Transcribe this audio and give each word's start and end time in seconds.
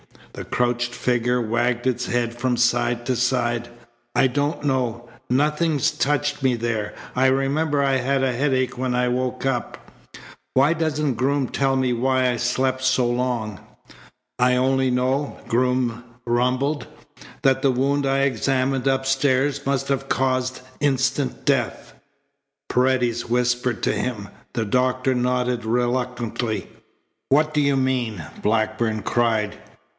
The 0.33 0.45
crouched 0.45 0.95
figure 0.95 1.41
wagged 1.41 1.85
its 1.85 2.05
head 2.07 2.33
from 2.33 2.55
side 2.57 3.05
to 3.05 3.15
side. 3.15 3.67
"I 4.15 4.25
don't 4.27 4.63
know. 4.63 5.07
Nothing's 5.29 5.91
touched 5.91 6.41
me 6.41 6.55
there. 6.55 6.95
I 7.15 7.27
remember 7.27 7.83
I 7.83 7.97
had 7.97 8.23
a 8.23 8.31
headache 8.33 8.77
when 8.79 8.95
I 8.95 9.09
woke 9.09 9.45
up. 9.45 9.91
Why 10.55 10.73
doesn't 10.73 11.15
Groom 11.15 11.49
tell 11.49 11.75
me 11.75 11.93
why 11.93 12.31
I 12.31 12.37
slept 12.37 12.81
so 12.83 13.05
long?" 13.07 13.59
"I 14.39 14.55
only 14.55 14.89
know," 14.89 15.37
Groom 15.47 16.03
rumbled, 16.25 16.87
"that 17.43 17.61
the 17.61 17.69
wound 17.71 18.07
I 18.07 18.19
examined 18.19 18.87
upstairs 18.87 19.63
must 19.67 19.89
have 19.89 20.09
caused 20.09 20.61
instant 20.79 21.45
death." 21.45 21.93
Paredes 22.69 23.25
whispered 23.29 23.83
to 23.83 23.91
him. 23.93 24.29
The 24.53 24.65
doctor 24.65 25.13
nodded 25.13 25.63
reluctantly. 25.63 26.69
"What 27.29 27.53
do 27.53 27.61
you 27.61 27.75
mean?" 27.75 28.23
Blackburn 28.41 29.03
cried. 29.03 29.57